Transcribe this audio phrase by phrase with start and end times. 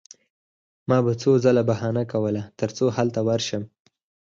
[0.89, 3.63] ما به څو ځله بهانه کوله ترڅو هلته ورشم